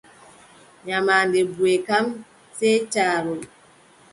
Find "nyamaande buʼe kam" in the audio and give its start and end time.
0.85-2.05